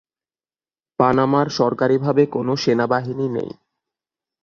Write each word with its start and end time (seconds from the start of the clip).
পানামার 0.99 1.47
সরকারীভাবে 1.57 2.23
কোন 2.25 2.47
সেনাবাহিনী 2.55 3.27
নেই। 3.35 3.51